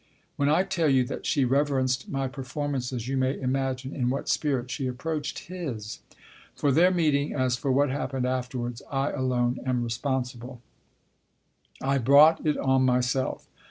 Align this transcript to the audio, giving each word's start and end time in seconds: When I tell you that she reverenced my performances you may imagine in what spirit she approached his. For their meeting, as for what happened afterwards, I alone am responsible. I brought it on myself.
When 0.35 0.49
I 0.49 0.63
tell 0.63 0.89
you 0.89 1.03
that 1.03 1.27
she 1.27 1.45
reverenced 1.45 2.09
my 2.09 2.27
performances 2.27 3.07
you 3.07 3.17
may 3.17 3.39
imagine 3.39 3.93
in 3.93 4.09
what 4.09 4.27
spirit 4.29 4.71
she 4.71 4.87
approached 4.87 5.45
his. 5.47 5.99
For 6.55 6.71
their 6.71 6.89
meeting, 6.89 7.35
as 7.35 7.55
for 7.55 7.71
what 7.71 7.91
happened 7.91 8.25
afterwards, 8.25 8.81
I 8.89 9.11
alone 9.11 9.59
am 9.63 9.83
responsible. 9.83 10.59
I 11.83 11.99
brought 11.99 12.43
it 12.47 12.57
on 12.57 12.81
myself. 12.81 13.47